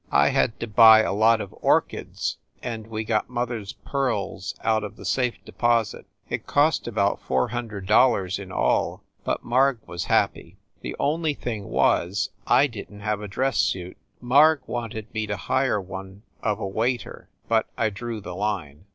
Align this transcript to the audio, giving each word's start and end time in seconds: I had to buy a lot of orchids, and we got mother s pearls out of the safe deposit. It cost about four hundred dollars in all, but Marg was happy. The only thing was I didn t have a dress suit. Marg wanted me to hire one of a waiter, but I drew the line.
I 0.11 0.29
had 0.29 0.59
to 0.61 0.65
buy 0.65 1.01
a 1.01 1.13
lot 1.13 1.41
of 1.41 1.53
orchids, 1.61 2.37
and 2.63 2.87
we 2.87 3.03
got 3.03 3.29
mother 3.29 3.59
s 3.59 3.73
pearls 3.85 4.55
out 4.63 4.83
of 4.83 4.95
the 4.95 5.05
safe 5.05 5.35
deposit. 5.45 6.07
It 6.27 6.47
cost 6.47 6.87
about 6.87 7.21
four 7.21 7.49
hundred 7.49 7.85
dollars 7.85 8.39
in 8.39 8.51
all, 8.51 9.03
but 9.23 9.43
Marg 9.43 9.77
was 9.85 10.05
happy. 10.05 10.57
The 10.81 10.95
only 10.97 11.35
thing 11.35 11.65
was 11.65 12.31
I 12.47 12.65
didn 12.65 12.97
t 12.97 13.03
have 13.03 13.21
a 13.21 13.27
dress 13.27 13.57
suit. 13.57 13.95
Marg 14.19 14.61
wanted 14.65 15.13
me 15.13 15.27
to 15.27 15.37
hire 15.37 15.79
one 15.79 16.23
of 16.41 16.59
a 16.59 16.65
waiter, 16.67 17.29
but 17.47 17.67
I 17.77 17.91
drew 17.91 18.21
the 18.21 18.33
line. 18.35 18.85